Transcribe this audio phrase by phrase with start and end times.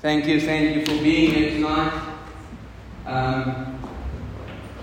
[0.00, 1.92] Thank you, thank you for being here tonight.
[3.04, 3.80] Um,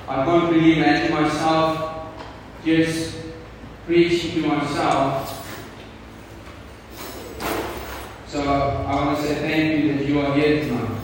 [0.09, 2.07] I can't really imagine myself
[2.65, 3.15] just
[3.85, 5.41] preaching to myself.
[8.27, 10.99] So I want to say thank you that you are here tonight.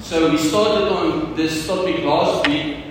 [0.00, 2.84] So we started on this topic last week,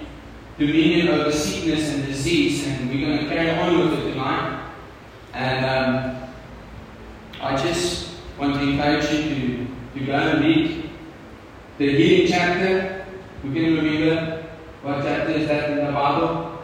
[0.60, 4.74] dominion over sickness and disease, and we're going to carry on with it tonight.
[5.34, 6.27] And um,
[7.40, 8.10] I just
[8.40, 10.90] want to encourage you to, to go and read
[11.78, 13.06] the healing chapter.
[13.44, 14.44] You can remember
[14.82, 16.64] what chapter is that in the Bible?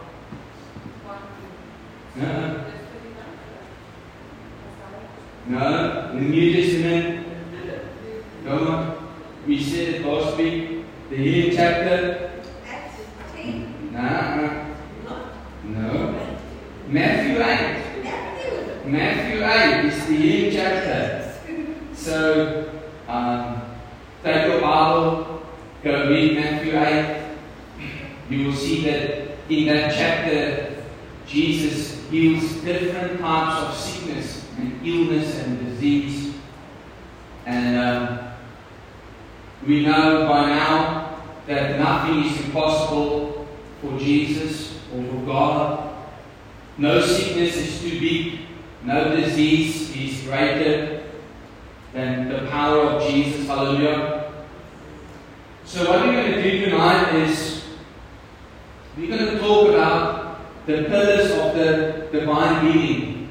[2.16, 2.25] No.
[2.25, 2.63] Uh-huh.
[5.45, 7.27] No, in the New Testament.
[8.45, 9.13] Come on.
[9.45, 10.85] We said it last week.
[11.09, 12.41] The healing chapter.
[13.91, 14.66] No.
[15.63, 16.30] No.
[16.88, 17.83] Matthew 8.
[18.85, 21.33] Matthew 8 is the healing chapter.
[22.03, 22.70] So,
[23.07, 23.62] um,
[24.23, 25.41] take your Bible,
[25.81, 27.38] go read Matthew 8.
[28.30, 30.83] You will see that in that chapter,
[31.25, 36.33] Jesus heals different types of sickness and illness and disease.
[37.45, 38.20] And um,
[39.66, 43.47] we know by now that nothing is impossible
[43.80, 45.95] for Jesus or for God.
[46.77, 48.39] No sickness is too big,
[48.83, 51.02] no disease is greater
[51.94, 53.47] than the power of Jesus.
[53.47, 54.33] Hallelujah.
[55.66, 57.63] So, what we're going to do tonight is
[58.97, 63.30] we're going to talk about the pillars of the divine healing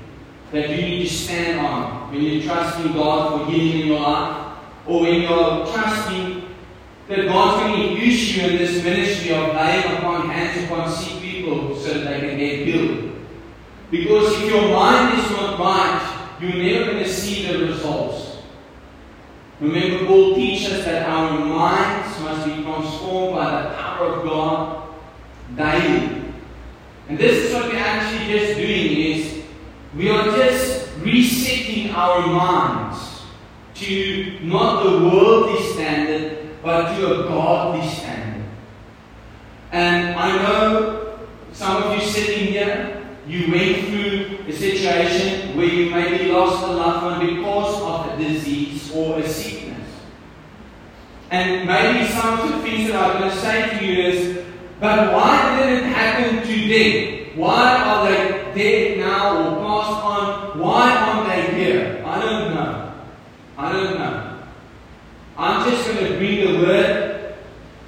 [0.52, 4.58] that you need to stand on when you're trusting God for healing in your life,
[4.86, 6.42] or when you're trusting
[7.08, 11.20] that God's going to use you in this ministry of laying upon hands upon sick
[11.20, 13.12] people so that they can get healed.
[13.90, 18.21] Because if your mind is not right, you're never going to see the results.
[19.62, 24.88] Remember, Paul teaches that our minds must be transformed by the power of God
[25.56, 26.24] daily.
[27.08, 29.44] And this is what we're actually just doing is
[29.94, 33.22] we are just resetting our minds
[33.76, 38.44] to not the worldly standard, but to a godly standard.
[39.70, 41.20] And I know
[41.52, 46.72] some of you sitting here, you went through a situation where you maybe lost a
[46.72, 49.51] loved one because of a disease or a sickness.
[51.32, 54.44] And maybe some of the things that I'm going to say to you is,
[54.78, 57.38] but why did it happen to them?
[57.38, 60.58] Why are they dead now or passed on?
[60.58, 62.04] Why aren't they here?
[62.04, 62.92] I don't know.
[63.56, 64.38] I don't know.
[65.38, 67.34] I'm just going to bring the word,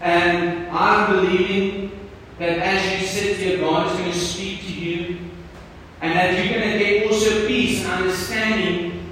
[0.01, 1.93] and I'm believing
[2.39, 5.19] that as you sit here, God is going to speak to you,
[6.01, 9.11] and that you're going to get also peace and understanding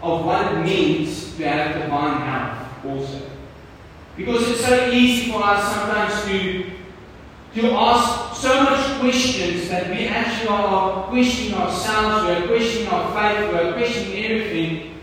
[0.00, 3.32] of what it means to have divine health also.
[4.16, 6.70] Because it's so easy for us sometimes to,
[7.54, 13.12] to ask so much questions that we actually are questioning ourselves, we are questioning our
[13.14, 14.94] faith, we are questioning everything.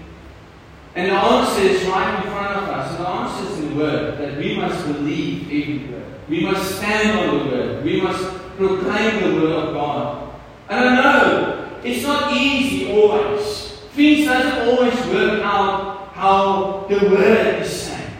[0.95, 2.91] And the answer is right in front of us.
[2.91, 6.18] And the answer is in the Word that we must believe every word.
[6.29, 7.83] We must stand on the Word.
[7.83, 8.23] We must
[8.57, 10.33] proclaim the Word of God.
[10.69, 13.79] And I know it's not easy always.
[13.93, 18.13] Things doesn't always work out how the Word is saying.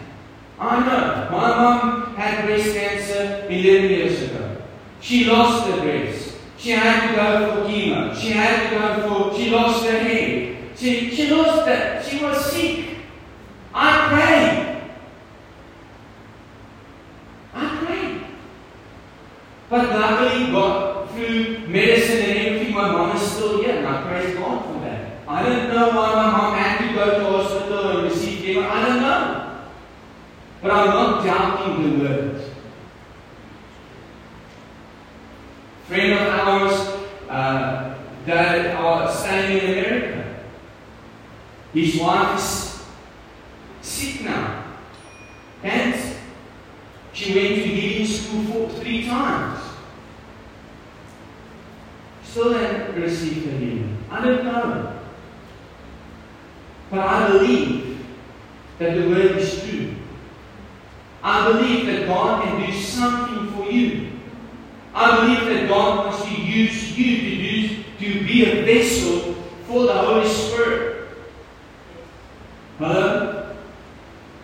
[0.59, 1.29] I know.
[1.31, 4.57] My mom had breast cancer 11 years ago.
[4.99, 6.35] She lost the breast.
[6.57, 8.13] She had to go for chemo.
[8.13, 10.57] She had to go for, she lost her hair.
[10.75, 12.05] She, she lost that.
[12.05, 12.85] She was sick.
[13.73, 14.81] I prayed.
[17.53, 18.21] I prayed.
[19.69, 24.35] But luckily, God, through medicine and everything, my mom is still here, and I praise
[24.35, 25.17] God for that.
[25.27, 28.69] I don't know why my mom had to go to hospital and receive chemo.
[28.69, 29.45] I don't know.
[30.61, 31.23] But I'm not
[31.84, 32.41] the word.
[35.88, 36.73] Friend of ours
[37.29, 37.95] uh,
[38.25, 40.45] that are staying in America.
[41.73, 42.86] His wife is
[43.81, 44.65] sick now.
[45.63, 45.95] And
[47.13, 49.59] She went to healing school for three times.
[52.24, 53.98] Still hasn't received the healing.
[54.09, 55.00] I don't know.
[56.89, 58.06] But I believe
[58.77, 59.49] that the word is.
[61.29, 64.13] I believe that God can do something for you.
[64.95, 69.35] I believe that God wants to use you to, do, to be a vessel
[69.67, 71.07] for the Holy Spirit.
[72.79, 73.55] Hello?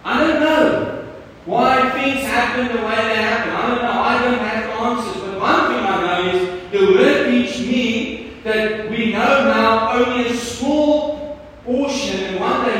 [0.04, 1.06] I don't know
[1.46, 3.52] why things happen the way they happen.
[3.52, 4.02] I don't know.
[4.02, 5.24] I don't have answers.
[5.24, 10.28] But one thing I know is the Word teaches me that we know now only
[10.28, 12.76] a small portion, and one day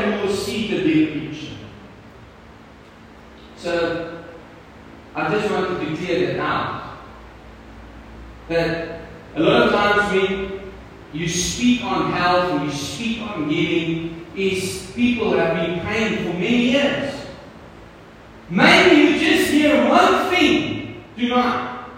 [3.66, 4.22] So
[5.12, 6.98] I just wanted to clear that out.
[8.48, 9.00] That
[9.34, 10.72] a lot of times when
[11.12, 16.38] you speak on health and you speak on healing, is people have been praying for
[16.38, 17.26] many years.
[18.48, 21.88] Maybe you just hear one thing tonight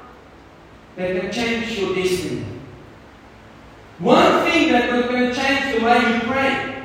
[0.96, 2.46] that can change your destiny.
[4.58, 6.84] One thing that can change the way you pray.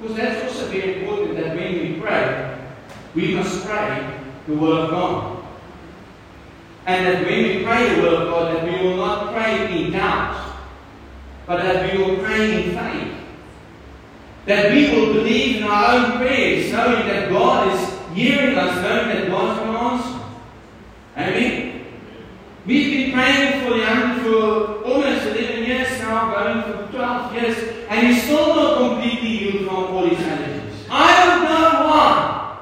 [0.00, 2.58] Because that's also very important that when we pray,
[3.14, 5.44] we must pray the Word of God.
[6.86, 9.92] And that when we pray the Word of God, that we will not pray in
[9.92, 10.58] doubt,
[11.46, 13.14] but that we will pray in faith.
[14.46, 19.08] That we will believe in our own prayers, knowing that God is hearing us, knowing
[19.08, 20.24] that God can answer.
[21.16, 21.70] Amen?
[22.66, 27.56] We've been praying for Jan for almost 11 years now, going for 12 years,
[27.88, 30.86] and he's still not completely healed from all his allergies.
[30.90, 32.58] I don't know why.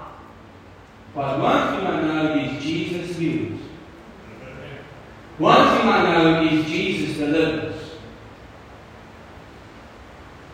[1.15, 3.61] But one thing I know is Jesus heals.
[5.39, 7.75] One thing I know is Jesus delivers.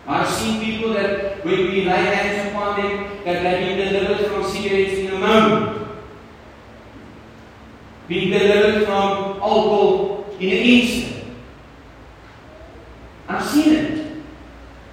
[0.06, 4.44] I've seen people that when we lay hands upon them, that they've been delivered from
[4.50, 5.88] cigarettes in a moment.
[8.06, 11.24] Being delivered from alcohol in an instant.
[13.28, 14.22] I've seen it.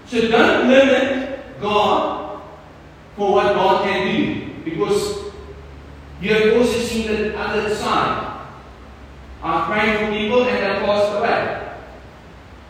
[0.07, 2.41] So don't limit God
[3.17, 4.53] for what God can do.
[4.63, 5.25] Because
[6.21, 8.47] you have also seen the other side.
[9.43, 11.73] I've prayed for people and they passed away.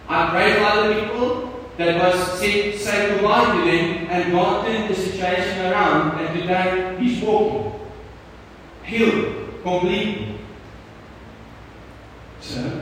[0.09, 4.89] I've prayed for other people that was said, say goodbye to them, and God turned
[4.89, 6.19] the situation around,
[6.81, 7.79] today he's walking,
[8.83, 10.39] healed completely.
[12.39, 12.81] So,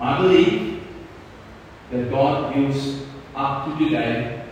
[0.00, 0.82] I believe
[1.90, 3.02] that God heals
[3.34, 4.44] up to today,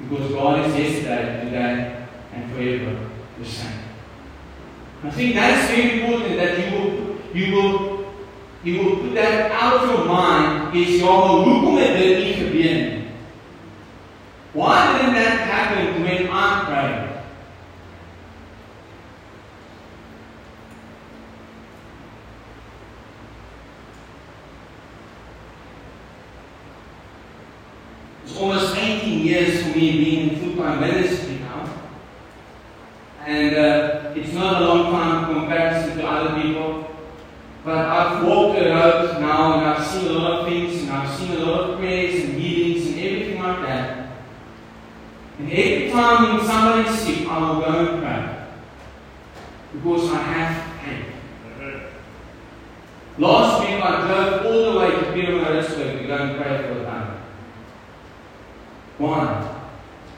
[0.00, 3.78] because God is yesterday, today, and forever the same.
[5.04, 7.92] I think that's very important that you will, you will
[8.64, 13.02] you will put that out of your mind is maar hoekom het dit nie?
[14.52, 17.08] Why didn't that happen when I'm praying?
[28.24, 30.02] It's almost 18 years for me
[30.62, 31.68] being ministry now.
[33.24, 36.90] And uh, it's not a long time comparison to other people.
[37.64, 41.16] But I've walked the road now and I've seen a lot of things and I've
[41.16, 44.08] seen a lot of prayers and healings and everything like that.
[45.38, 48.46] And every time somebody's sick, I will go and pray.
[49.74, 51.06] Because I have faith.
[53.18, 56.84] Last week I drove all the way to Pietermaritzburg to go and pray for the
[56.84, 57.20] family.
[58.98, 59.58] Why?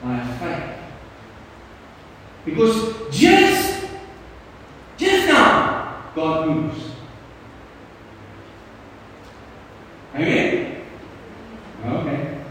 [0.05, 0.81] I have faith.
[2.45, 3.87] Because just,
[4.97, 6.91] just now, God moves.
[10.15, 10.83] Amen?
[11.85, 12.45] Okay.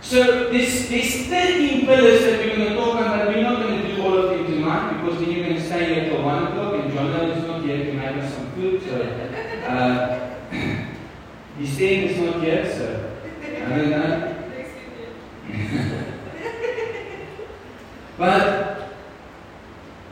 [0.00, 3.94] So there's, there's 13 pillars that we're going to talk about, we're not going to
[3.94, 6.82] do all of them tonight because then you're going to stay here till 1 o'clock
[6.82, 8.82] and John is not here to make us some food.
[8.82, 9.02] So
[9.66, 10.34] uh,
[11.58, 13.12] the stand is not here, so
[13.42, 14.30] I don't know.
[18.18, 18.88] but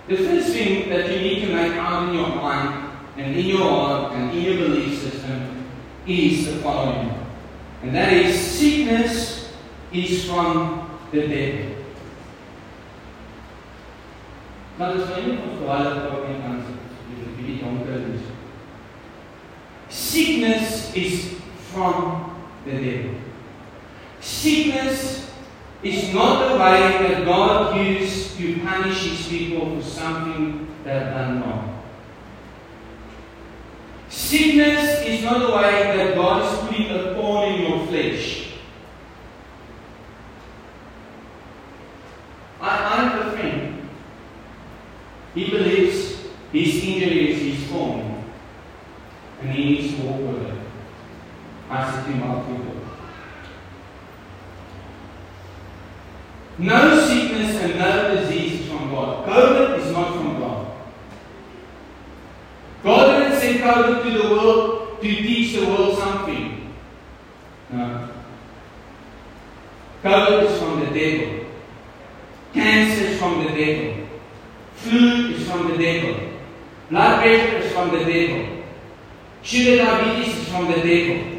[0.08, 3.60] the first thing that you need to make out in your mind and in your
[3.60, 5.52] heart and in your belief system
[6.06, 7.14] is the following.
[7.82, 9.52] And that is sickness
[9.92, 11.68] is from the devil.
[14.78, 16.78] Nou dis baie van verhaal wat ek kan sê.
[17.42, 18.22] Dit donker is.
[19.92, 21.16] Sickness is
[21.72, 22.30] from
[22.64, 23.14] the devil.
[24.20, 25.30] Sickness
[25.82, 31.42] is not the way that God used to punish his people for something that done
[31.42, 31.61] wrong.
[34.32, 38.46] Sickness is not the way that God is putting a thorn in your flesh.
[42.58, 43.90] I, I have a friend.
[45.34, 48.24] He believes his injury is his thorn.
[49.42, 50.54] And he needs to walk with it.
[51.68, 52.22] I said him.
[56.56, 59.28] No sickness and no disease is from God.
[59.28, 60.21] COVID is not from
[63.62, 63.74] God.
[63.74, 66.74] God didn't COVID to the world to teach the world something.
[67.70, 68.08] No.
[70.02, 71.46] COVID is from the devil.
[72.52, 74.06] Cancer is from the devil.
[74.74, 76.28] Flu is from the devil.
[76.90, 78.64] Blood pressure is from the devil.
[79.42, 81.31] Sugar diabetes is from the devil.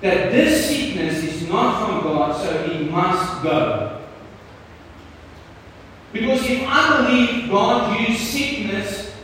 [0.00, 4.02] that this sickness is not from God, so he must go.
[6.12, 9.14] Because if I believe God used sickness,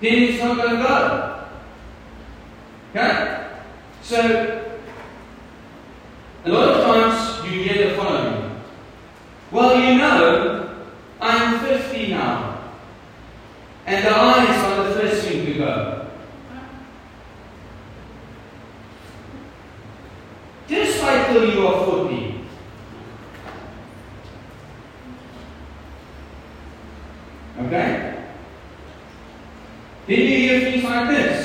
[0.00, 1.46] then it's not going to go.
[2.90, 3.48] Okay?
[4.02, 4.78] So,
[6.44, 8.60] a lot of times you hear the following
[9.50, 10.86] Well, you know,
[11.20, 12.70] I'm 50 now,
[13.86, 14.45] and I
[30.96, 31.35] not this.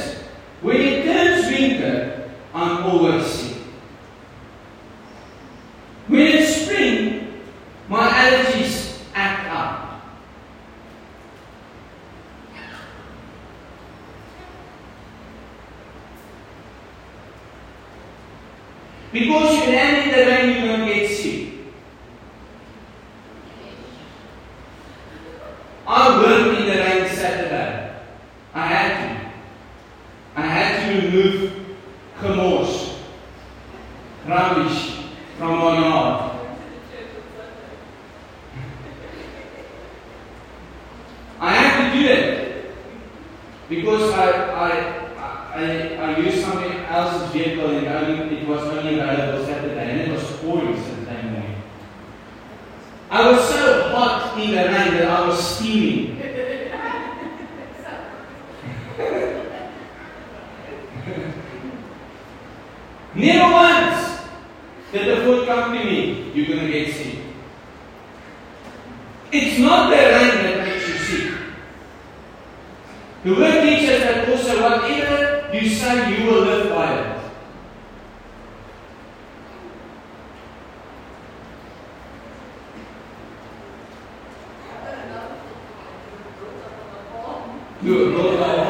[87.84, 88.61] Good.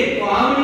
[0.00, 0.59] day, for how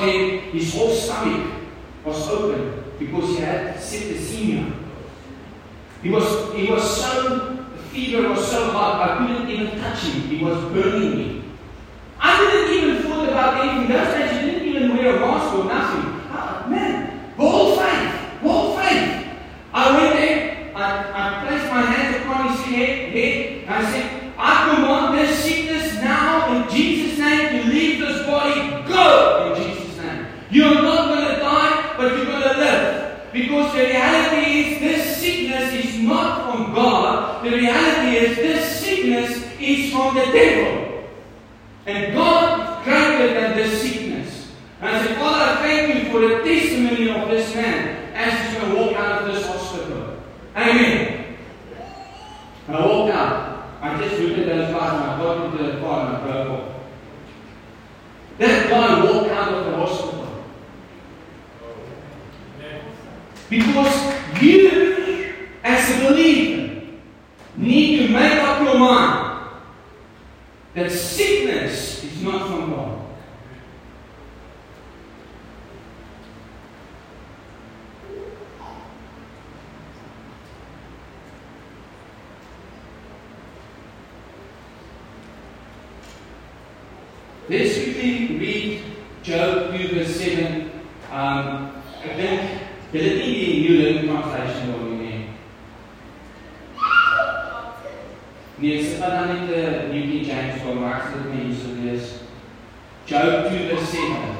[0.00, 1.52] his whole stomach
[2.04, 4.72] was open because he had septicemia.
[6.02, 10.22] He was, he was so, the fever was so hot, I couldn't even touch him.
[10.22, 11.44] He was burning me.
[12.18, 13.88] I didn't even thought about anything.
[13.88, 15.79] Those days you didn't even wear a mask or nothing.
[40.12, 40.79] on.
[87.50, 88.82] Let's quickly read
[89.24, 90.70] Job 2 verse 7.
[91.10, 92.60] Um, I think,
[92.92, 95.24] did it need New Living Translation or nie?
[98.58, 101.44] Nee, sit maar dan net 'n New King James vir my, ek sê dit nie
[101.48, 102.06] hier so lees.
[103.06, 104.39] Job 2 vers 7.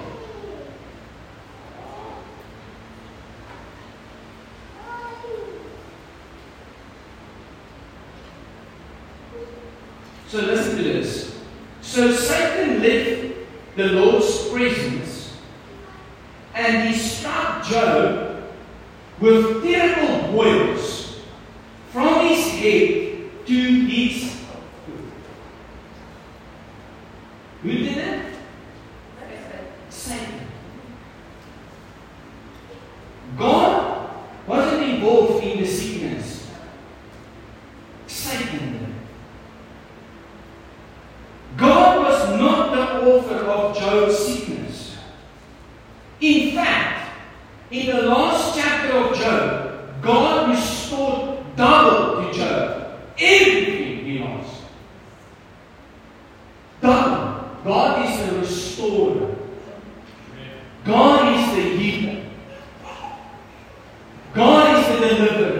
[65.18, 65.59] lembra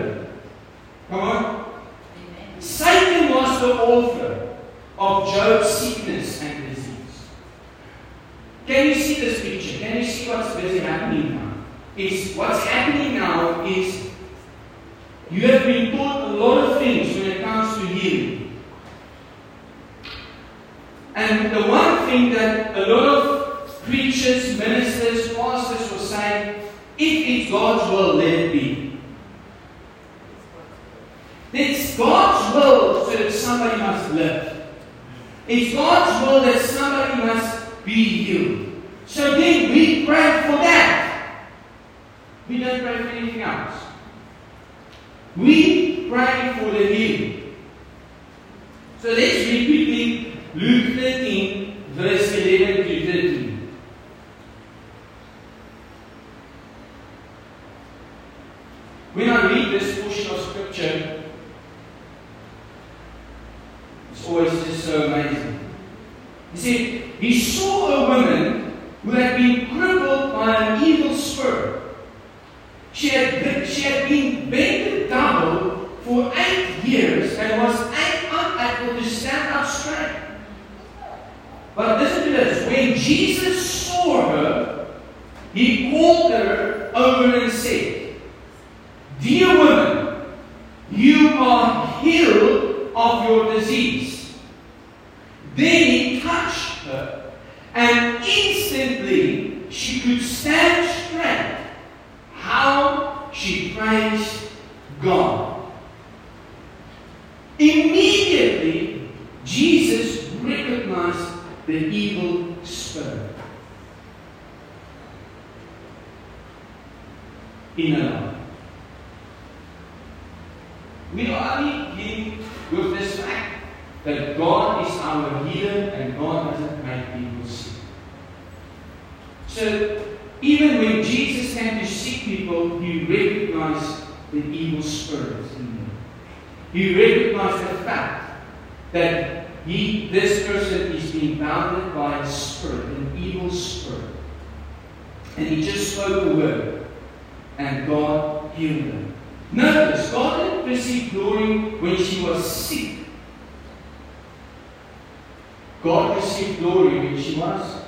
[157.31, 157.83] she was.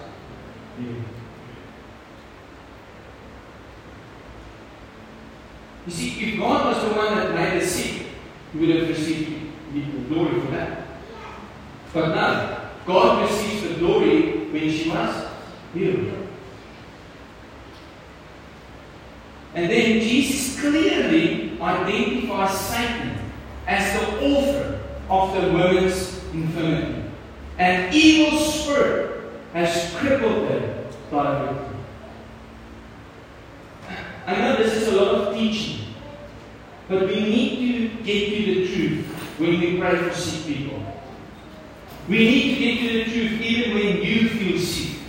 [5.87, 8.07] You see, if God was the one that made her sick,
[8.53, 10.87] he would have received the glory for that.
[11.93, 15.27] But now, God receives the glory when she was
[15.75, 16.29] healed.
[19.55, 23.19] And then Jesus clearly identifies Satan
[23.67, 27.03] as the author of the woman's infirmity.
[27.59, 29.22] An evil spirit
[29.53, 31.77] has crippled her directly.
[34.27, 35.87] I know this is a lot of teaching,
[36.89, 39.07] but we need to get to the truth
[39.39, 40.83] when we pray for sick people.
[42.09, 45.01] We need to get to the truth even when you feel sick.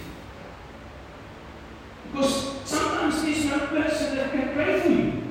[2.12, 5.24] Because sometimes there's no person that can pray for you.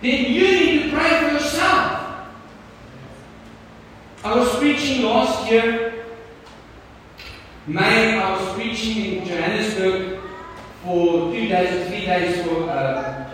[0.00, 2.28] Then you need to pray for yourself.
[4.24, 5.87] I was preaching last year,
[7.68, 10.20] May, I was preaching in Johannesburg
[10.82, 13.30] for two days three days for uh,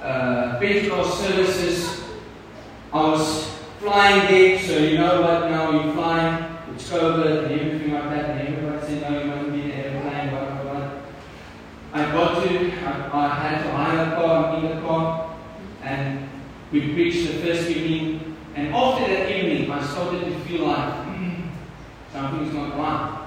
[0.00, 2.00] uh, Pentecost services.
[2.92, 7.92] I was flying there, so you know what now you're flying, it's COVID and everything
[7.92, 10.90] like that, and everybody said, no, you mustn't be in the airplane, blah, blah, blah.
[11.92, 15.36] I got to, I, I had to hire a car, in the car,
[15.82, 16.28] and
[16.70, 21.48] we preached the first evening, and after that evening, I started to feel like, mm,
[22.12, 23.21] something's not right.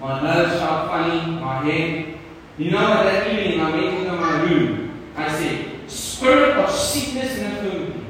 [0.00, 2.18] My nose felt funny, my head.
[2.56, 7.66] You know that evening I went into my room, I said, Spirit of sickness and
[7.66, 8.06] infirmity,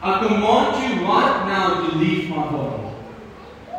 [0.00, 2.94] I command you right now to leave my body.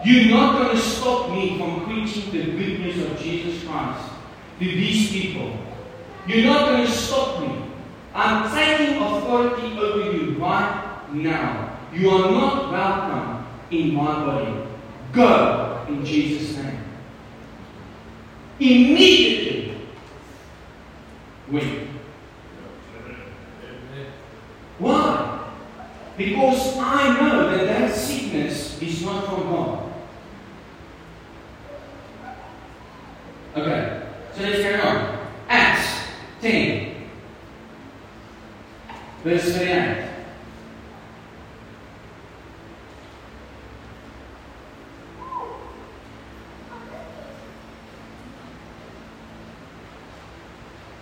[0.06, 4.10] You're not going to stop me from preaching the good news of Jesus Christ
[4.60, 5.58] to these people.
[6.28, 7.64] You're not going to stop me.
[8.14, 11.80] I'm taking authority over you right now.
[11.94, 14.68] You are not welcome in my body.
[15.14, 16.83] Go in Jesus' name.
[18.63, 19.76] Immediately,
[21.52, 21.88] wait.
[24.80, 25.52] Why?
[26.17, 29.93] Because I know that that sickness is not from God.
[33.58, 34.02] Okay,
[34.34, 35.28] so let's carry on.
[35.49, 36.08] Acts
[36.39, 36.95] 10,
[39.26, 40.13] verse 38.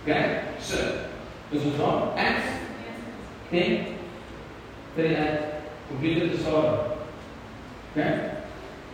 [0.02, 0.42] Okay,
[1.52, 2.48] this is on Acts
[3.50, 3.98] 10,
[4.96, 5.54] 38.
[5.88, 6.78] Completed the story.
[7.90, 8.36] Okay?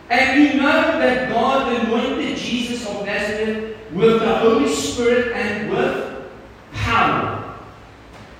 [0.09, 6.29] And we know that God anointed Jesus of Nazareth with the Holy Spirit and with
[6.73, 7.57] power.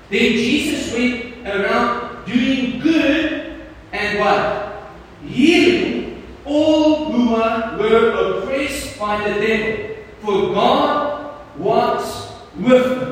[0.10, 3.62] Then Jesus went around doing good
[3.94, 4.92] and what?
[5.26, 9.96] Healing all who were, oppressed by the devil.
[10.22, 13.09] For God was with.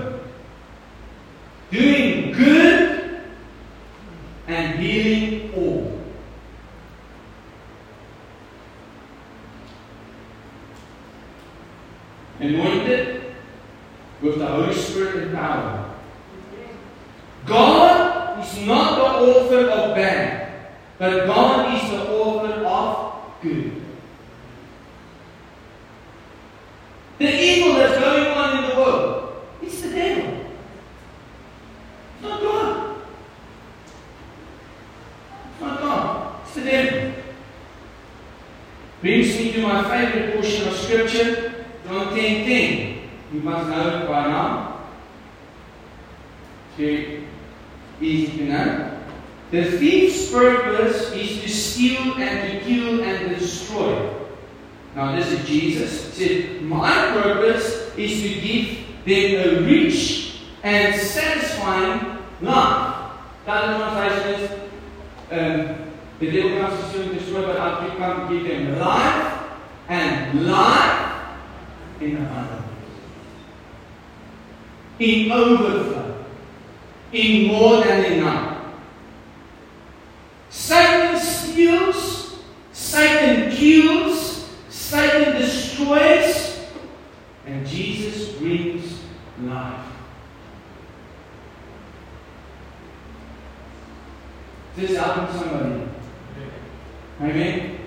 [60.98, 63.12] is satisfying none.
[63.46, 64.52] That is one translation is
[65.30, 69.44] um, the devil comes to soon destroy, but I come to give them life
[69.88, 71.38] and life
[72.02, 72.64] in abundance,
[75.00, 76.26] in overflow,
[77.12, 78.58] in more than enough.
[80.50, 82.40] Satan steals,
[82.72, 86.66] Satan kills, Satan destroys,
[87.46, 89.00] and Jesus brings
[89.42, 89.97] life.
[94.78, 95.90] this happened to somebody.
[97.20, 97.80] Amen.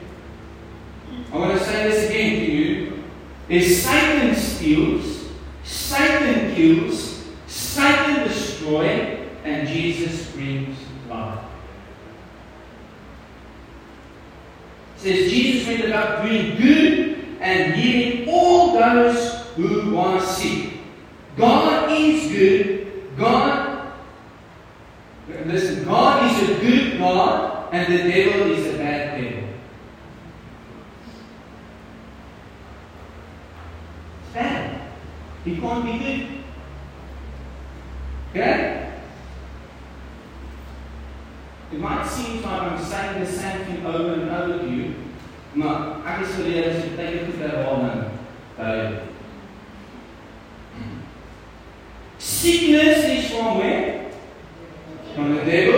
[1.32, 3.04] I want to say this again to you.
[3.48, 5.28] Is Satan steals,
[5.62, 10.76] Satan kills, Satan destroys, and Jesus brings
[11.08, 11.44] life.
[14.96, 20.72] It says Jesus went about doing good and healing all those who were sick.
[21.36, 23.16] God is good.
[23.16, 23.92] God,
[25.46, 26.29] listen, God is
[27.00, 29.48] God, and the devil is a bad devil.
[34.22, 34.80] It's bad.
[35.44, 36.28] He can't be good.
[38.30, 38.92] Okay?
[41.72, 44.94] It might seem like I'm saying the same thing over and over to you,
[45.54, 48.02] maar ek is geleer as jy tyd het vir herhaling
[48.56, 48.74] by
[52.18, 54.10] Sickness is from where?
[55.14, 55.69] From the devil.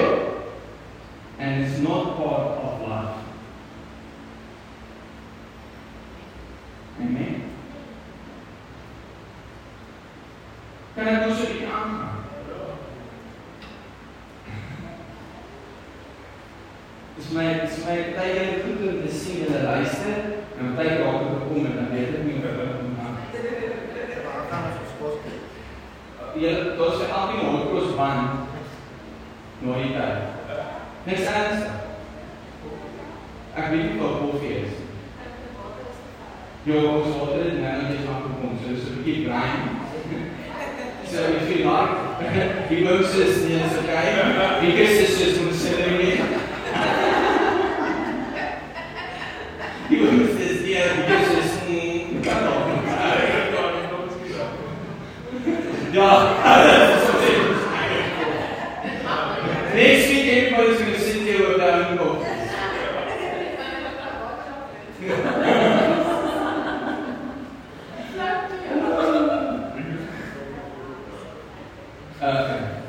[72.22, 72.80] Uh,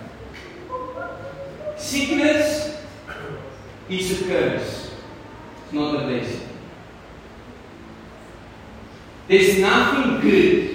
[1.76, 2.78] sickness
[3.90, 4.92] is a curse,
[5.64, 6.50] it's not a blessing.
[9.28, 10.73] There's nothing good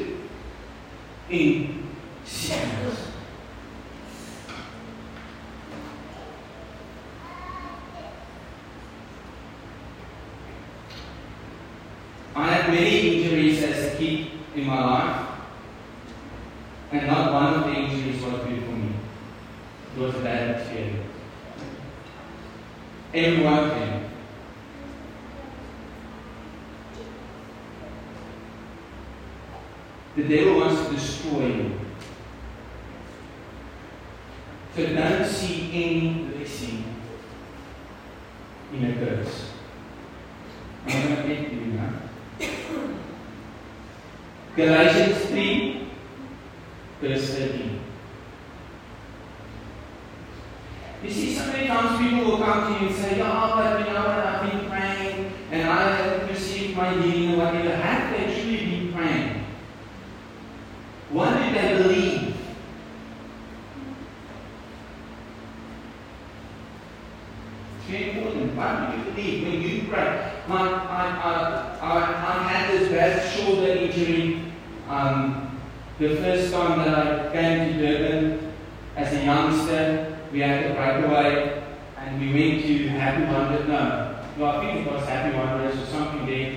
[69.18, 70.32] when you pray.
[70.46, 74.42] My, I, I, I, I had this bad shoulder injury
[74.88, 75.58] um,
[75.98, 78.52] the first time that I came to Durban
[78.96, 80.18] as a youngster.
[80.32, 81.62] We had to break away
[81.96, 83.66] and we went to Happy Wonders.
[83.66, 86.56] No, You I think it was Happy Wonders or something there.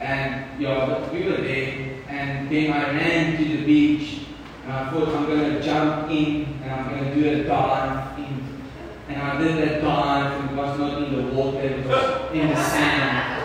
[0.00, 2.04] And yeah, we were there.
[2.08, 4.20] And then I ran to the beach
[4.64, 8.15] and I thought I'm going to jump in and I'm going to do a dive.
[9.08, 12.56] And I did that dive, and was not in the water, it was in the
[12.56, 13.42] sand.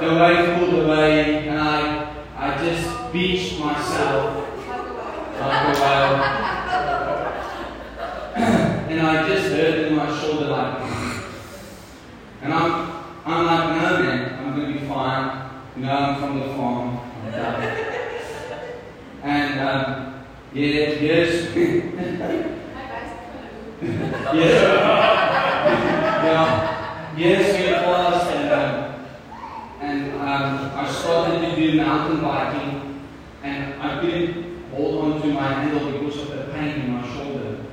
[0.00, 4.48] The wave pulled away, and I, I just beached myself
[5.40, 6.16] like a whale.
[8.90, 10.80] and I just heard in my shoulder like,
[12.42, 15.50] and I'm, I'm like, no man, I'm going to be fine.
[15.76, 16.98] Know, I'm from the farm.
[19.22, 22.50] And um, yeah, yes,
[23.84, 25.04] yeah,
[26.24, 29.06] yeah, yes, we passed, and um,
[29.80, 33.02] and um, I started to do mountain biking,
[33.42, 37.64] and I couldn't hold on to my handle because of the pain in my shoulder.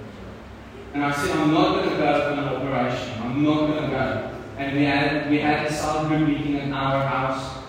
[0.93, 3.21] And I said, I'm not going to go for an operation.
[3.21, 4.38] I'm not going to go.
[4.58, 7.63] And we had we had a cell group meeting at our house.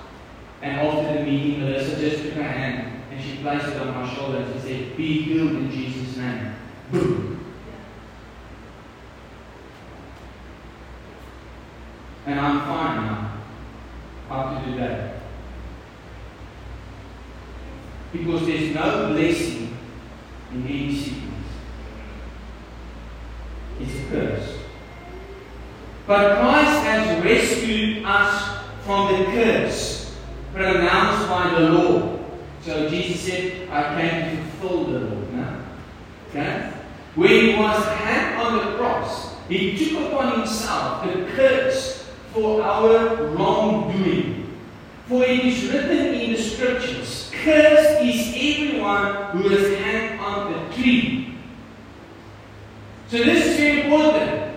[0.61, 4.15] And after the meeting, Melissa just took her hand and she placed it on my
[4.15, 6.55] shoulder and she said, Be healed in Jesus' name.
[6.91, 7.42] Boom.
[12.27, 13.33] And I'm fine now.
[14.29, 15.15] How to do that?
[18.13, 19.77] Because there's no blessing
[20.53, 21.33] in any sickness.
[23.81, 24.59] It's a curse.
[26.07, 30.17] But Christ has rescued us from the curse
[30.53, 32.19] pronounced by the law.
[32.63, 35.21] So Jesus said, I came to fulfill the law.
[35.33, 35.63] No?
[36.29, 36.73] Okay?
[37.15, 41.92] When he was hanged on the cross, he took upon himself the curse
[42.33, 44.57] for our wrongdoing.
[45.09, 50.75] For it is written in the scriptures, Cursed is everyone who is hanged on the
[50.75, 51.35] tree.
[53.09, 54.53] So this is very important.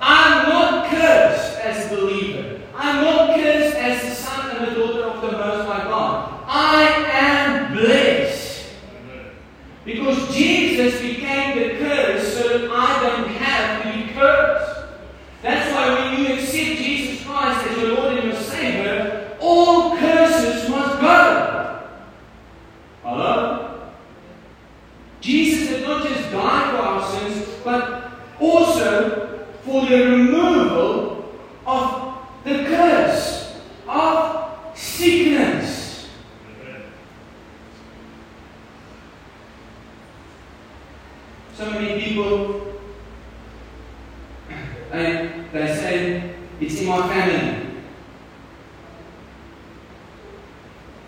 [0.00, 2.60] I'm not cursed as a believer.
[2.74, 6.44] I'm not cursed as the son and the daughter of the Most High God.
[6.46, 8.64] I am blessed.
[9.84, 14.92] Because Jesus became the curse so that I don't have to be cursed.
[15.42, 20.68] That's why when you accept Jesus Christ as your Lord and your Savior, all curses
[20.68, 21.88] must go.
[23.02, 23.90] Hello?
[25.20, 28.08] Jesus did not just die for our sins, but
[29.68, 31.24] also for the removal
[31.66, 36.08] of the curse of sickness.
[41.56, 42.62] So many people
[44.92, 47.66] they, they say it's in my family.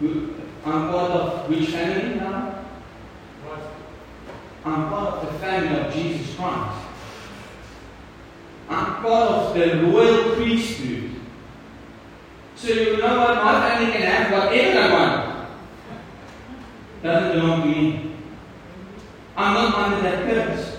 [0.00, 0.34] Who-
[0.66, 2.54] I'm part of which family now?
[4.66, 6.76] I'm part of the family of Jesus Christ.
[8.68, 11.12] I'm part of the royal priesthood.
[12.56, 13.42] So you know what?
[13.42, 15.48] My family can have whatever I want.
[17.02, 18.14] Doesn't belong to me.
[19.36, 20.76] I'm not under that curse.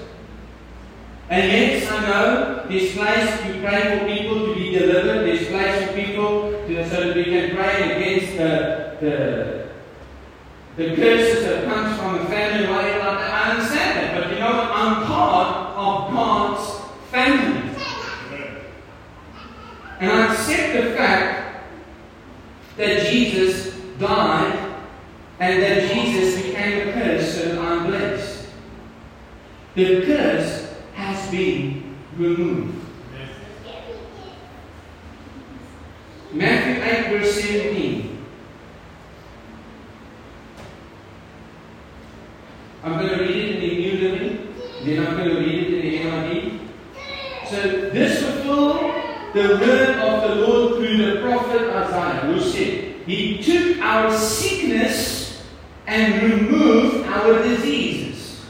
[1.29, 5.25] And yes, I know there's place to pray for people to be delivered.
[5.25, 9.69] There's place for people to, so that we can pray against the, the,
[10.77, 12.67] the curses that comes from the family.
[12.69, 13.01] Whatever.
[13.09, 14.71] I understand that, but you know what?
[14.71, 17.69] I'm part of God's family.
[20.01, 21.63] And I accept the fact
[22.75, 24.75] that Jesus died
[25.39, 28.47] and that Jesus became a curse so that I'm blessed.
[29.75, 32.83] The curse has been removed.
[36.33, 38.17] Matthew 8, verse 17.
[42.83, 45.73] I'm going to read it in the New Living, then I'm going to read it
[45.73, 46.59] in the NIV.
[47.49, 47.55] So
[47.91, 49.01] this fulfilled
[49.33, 55.43] the word of the Lord through the prophet Isaiah, who said, He took our sickness
[55.87, 58.41] and removed our diseases.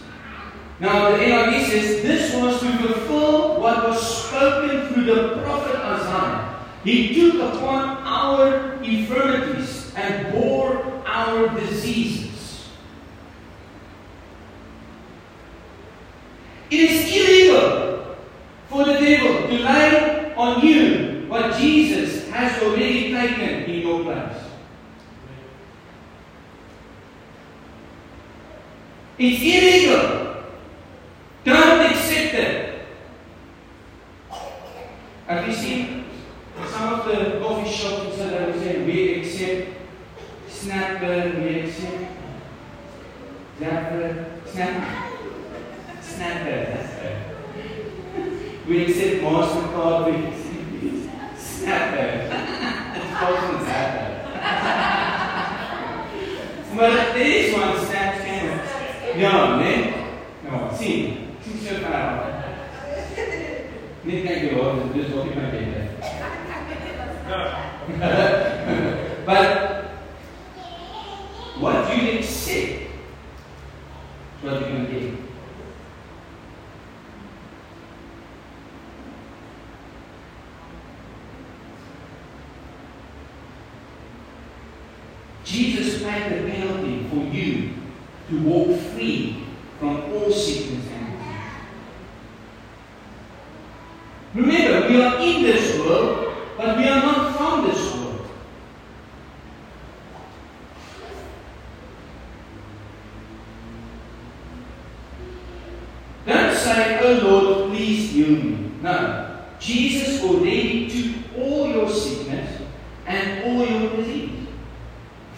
[0.80, 6.66] Now the NIV says this was to fulfill what was spoken through the prophet Isaiah.
[6.84, 12.70] He took upon our infirmities and bore our diseases.
[16.72, 18.16] It is illegal
[18.70, 24.38] for the devil to lay on you what Jesus has already taken in your place.
[29.18, 30.44] It's illegal.
[31.44, 32.86] Don't accept it.
[35.28, 36.06] Have you seen
[36.68, 38.84] some of the coffee shops in South Africa?
[38.86, 39.70] We accept
[40.50, 42.04] snapper, we accept
[43.60, 45.18] zapper, snapper,
[46.02, 46.58] snapper.
[46.74, 48.68] That's right.
[48.68, 50.52] We accept MasterCard, we accept
[51.62, 52.32] Snap it.
[52.96, 53.92] It's called Snap
[56.74, 58.50] Maar dit is wat Snap scan.
[59.16, 59.94] Ja, nee?
[60.44, 61.18] Ja, sien.
[61.44, 62.34] Sien so ver.
[64.04, 65.72] Net kyk jy hoor, dis wat ek my ken.
[69.26, 69.50] but
[71.62, 72.88] what you accept is
[74.42, 75.32] what you're going to get.
[85.52, 87.74] Jesus paid the penalty for you
[88.30, 89.44] to walk free
[89.80, 91.42] from all sickness and disease.
[94.34, 98.28] Remember, we are in this world, but we are not from this world.
[106.26, 108.72] Don't say, Oh Lord, please heal me.
[108.82, 109.38] No.
[109.60, 112.62] Jesus already took all your sickness
[113.06, 114.32] and all your disease.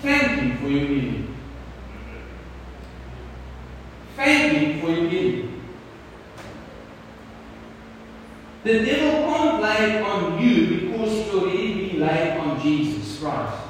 [0.03, 1.35] Thank Him for your healing.
[4.17, 5.61] Thank Him for your healing.
[8.65, 13.61] The devil can't lay it on you because it's already been laid on Jesus Christ.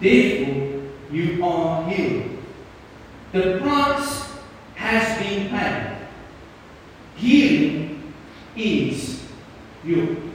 [0.00, 2.38] Therefore, you are healed.
[3.32, 4.32] The price
[4.76, 5.96] has been paid.
[7.16, 8.12] Healing
[8.54, 9.24] is
[9.84, 10.28] yours.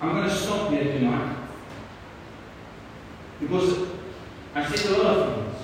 [0.00, 1.36] I'm going to stop here tonight
[3.40, 3.88] because
[4.54, 5.56] I said a lot of things.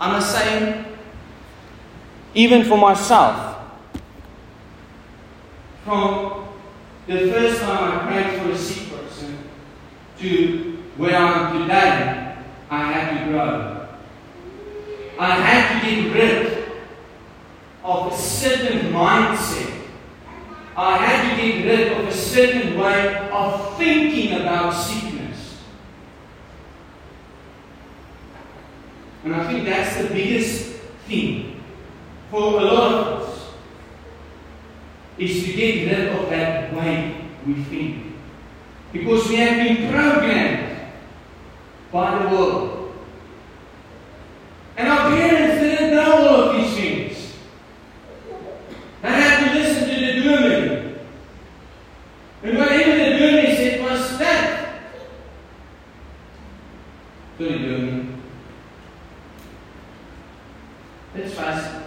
[0.00, 0.84] I must saying,
[2.34, 3.56] even for myself,
[5.84, 6.46] from
[7.08, 9.38] the first time I prayed for a sick person
[10.18, 12.36] to where I am today,
[12.70, 13.88] I had to grow.
[15.18, 16.64] I had to get rid
[17.82, 19.73] of a certain mindset
[20.76, 25.62] I had to get rid of a certain way of thinking about sickness.
[29.24, 31.62] And I think that's the biggest thing
[32.30, 33.48] for a lot of us
[35.16, 38.14] is to get rid of that way we think.
[38.92, 40.76] Because we have been programmed
[41.92, 42.94] by the world.
[44.76, 47.34] And our parents didn't know all of these things.
[49.02, 50.96] They had to listen to the dominee.
[52.42, 54.82] And whatever the dominee said was that.
[57.38, 58.14] Sorry, dominee.
[61.14, 61.84] That's fast.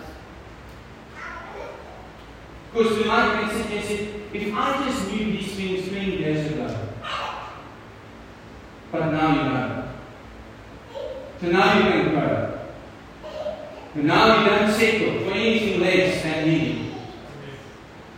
[2.71, 6.87] Because tonight we sit and say, if I just knew these things 20 years ago,
[8.99, 9.89] but now you know.
[11.39, 12.59] So now you can grow.
[13.95, 16.95] And now you don't settle for anything less than healing.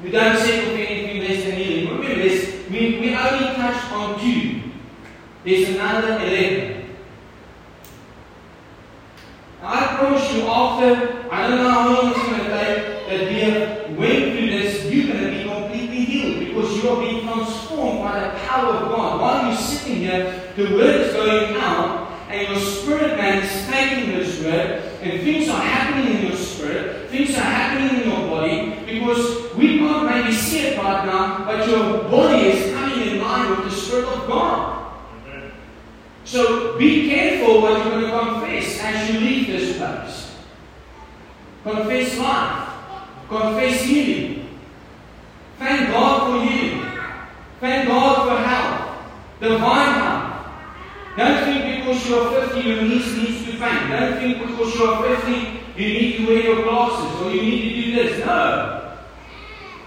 [0.04, 2.00] You don't settle for anything less than healing.
[2.00, 4.62] Remember this, we, we only touched on two.
[5.44, 6.96] There's another 11.
[9.62, 13.40] I promise you, after, I don't know how long it's going to take, that we
[13.42, 18.00] have went through this, you're going to be completely healed because you are being transformed
[18.00, 19.22] by the power of God.
[19.22, 24.12] While you're sitting here, the word is going out, and your spirit man is taking
[24.12, 28.76] this word, and things are happening in your spirit, things are happening in your body,
[28.86, 33.50] because we can't maybe see it right now, but your body is coming in line
[33.50, 34.80] with the Spirit of God.
[36.24, 36.78] So
[37.62, 40.36] what you're going to confess as you leave this place.
[41.64, 42.70] Confess life.
[43.28, 44.60] Confess healing.
[45.58, 46.86] Thank God for healing.
[47.60, 49.02] Thank God for health.
[49.40, 50.30] Divine health.
[51.18, 53.90] Don't think because you're 50 your knees needs to faint.
[53.90, 57.82] Don't think because you're 50 you need to wear your glasses or you need to
[57.82, 58.26] do this.
[58.26, 58.96] No.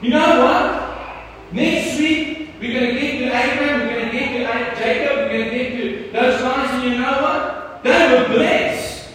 [0.00, 1.52] You know what?
[1.52, 5.28] Next week we're going to get to Abraham, we're going to get to Jacob, we're
[5.28, 7.82] going to get to those guys, and you know what?
[7.82, 9.10] They were blessed.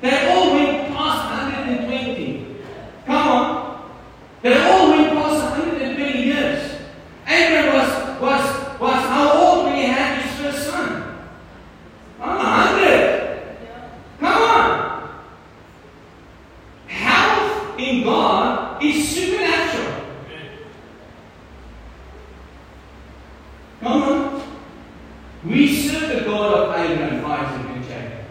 [0.00, 2.56] They all went past 120.
[3.06, 3.90] Come on.
[4.42, 6.80] They all went past 120 years.
[7.26, 11.02] Abraham was, was, was how old when he had his first son?
[12.20, 13.22] Ah, 100.
[14.20, 15.20] Come on.
[16.86, 20.04] Health in God is supernatural.
[23.80, 24.42] Come on.
[25.44, 28.24] We serve the God of Abraham, Isaac, and Jacob.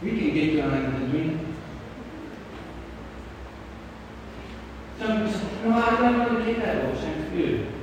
[0.00, 1.38] We can get to 120.
[4.98, 7.74] Some people say, no, I don't want to get that old, thank you.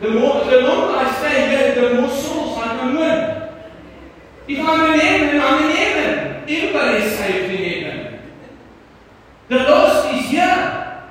[0.00, 3.48] The, more, the longer I stay here, the more souls I can win.
[4.46, 6.44] If I'm in heaven, I'm in heaven.
[6.48, 8.20] Everybody is saved in heaven.
[9.48, 11.02] The lost is here.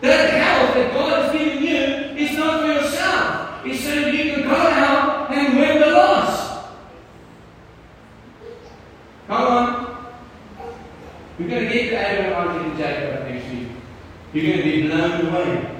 [0.00, 3.64] That health that God has given you is not for yourself.
[3.64, 6.66] It's so that you can go out and win the lost.
[9.28, 10.12] Come on.
[11.38, 13.68] We're going to get to Abraham, Isaac, and Jacob next week.
[14.32, 15.72] You're going to be blown away.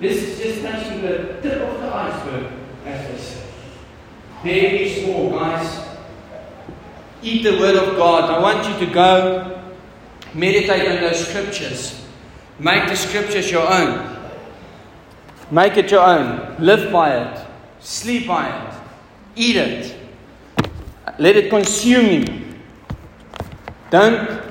[0.00, 2.52] This is just touching the tip of the iceberg,
[2.84, 3.46] as they say.
[4.42, 5.82] There is more, guys.
[7.22, 8.28] Eat the Word of God.
[8.28, 9.62] I want you to go
[10.34, 12.04] meditate on those scriptures.
[12.58, 14.16] Make the scriptures your own.
[15.50, 16.56] Make it your own.
[16.58, 17.46] Live by it.
[17.80, 18.74] Sleep by it.
[19.36, 19.96] Eat it.
[21.18, 22.44] Let it consume you.
[23.90, 24.42] Don't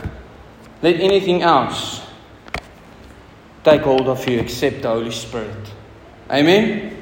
[0.81, 2.01] let anything else
[3.63, 5.71] take hold of you except the Holy Spirit.
[6.29, 6.97] Amen.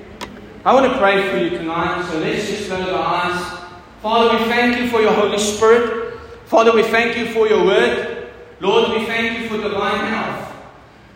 [0.63, 3.59] I want to pray for you tonight, so let's just close our eyes.
[4.01, 6.10] Father, we thank you for your Holy Spirit.
[6.51, 8.27] Father, we thank you for your word.
[8.59, 10.53] Lord, we thank you for divine health.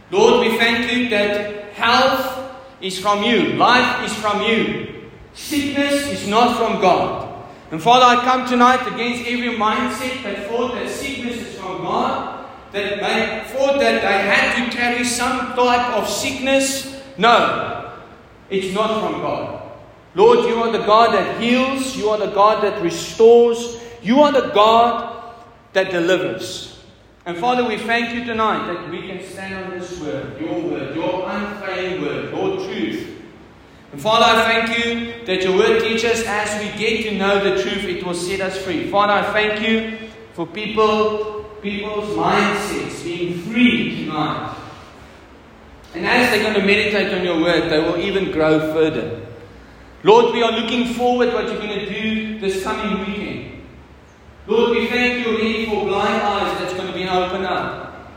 [0.09, 5.09] Lord, we thank you that health is from you, life is from you.
[5.33, 7.49] Sickness is not from God.
[7.69, 12.49] And Father, I come tonight against every mindset that thought that sickness is from God,
[12.71, 17.03] that they thought that they had to carry some type of sickness.
[17.17, 17.93] No,
[18.49, 19.69] it's not from God.
[20.15, 24.31] Lord, you are the God that heals, you are the God that restores, you are
[24.31, 25.14] the God
[25.75, 26.79] that delivers.
[27.25, 30.95] And Father, we thank you tonight that we can stand on this word, your word,
[30.95, 33.11] your unfailing word, your truth.
[33.91, 37.61] And Father, I thank you that your word teaches as we get to know the
[37.61, 38.89] truth, it will set us free.
[38.89, 44.57] Father, I thank you for people, people's mindsets being free tonight.
[45.93, 49.25] And as they're going to meditate on your word, they will even grow further.
[50.03, 53.54] Lord, we are looking forward what you're going to do this coming weekend.
[54.47, 58.11] Lord, we thank you already for blind eyes that's going to be opened up.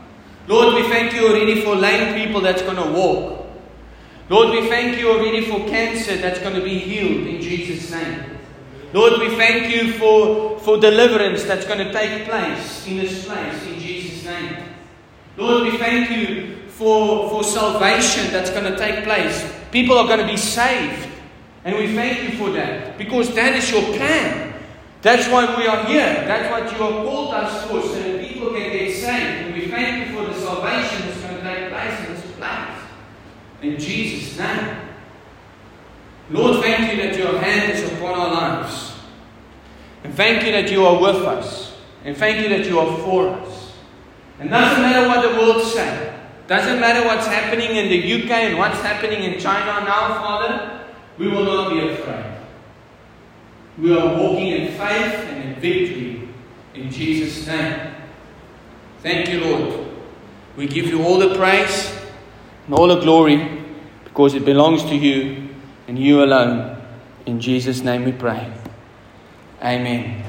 [0.47, 3.47] Lord, we thank you already for lame people that's going to walk.
[4.29, 8.37] Lord, we thank you already for cancer that's going to be healed in Jesus' name.
[8.93, 13.65] Lord, we thank you for, for deliverance that's going to take place in this place
[13.67, 14.57] in Jesus' name.
[15.37, 19.51] Lord, we thank you for, for salvation that's going to take place.
[19.71, 21.07] People are going to be saved.
[21.65, 24.48] And we thank you for that because that is your plan.
[25.01, 26.25] That's why we are here.
[26.27, 29.47] That's what you have called us for, so that people can get saved.
[29.47, 32.77] And we thank you for the salvation that's going to take place in this place.
[33.61, 34.77] In Jesus' name.
[36.29, 38.93] Lord, thank you that your hand is upon our lives.
[40.03, 41.77] And thank you that you are with us.
[42.03, 43.73] And thank you that you are for us.
[44.39, 46.15] And doesn't matter what the world say.
[46.47, 50.85] Doesn't matter what's happening in the UK and what's happening in China now, Father.
[51.17, 52.28] We will not be afraid.
[53.79, 56.27] We are walking in faith and in victory
[56.73, 57.91] in Jesus' name.
[59.01, 59.87] Thank you, Lord.
[60.57, 61.93] We give you all the praise
[62.65, 63.63] and all the glory
[64.03, 65.49] because it belongs to you
[65.87, 66.81] and you alone.
[67.25, 68.51] In Jesus' name we pray.
[69.61, 70.28] Amen.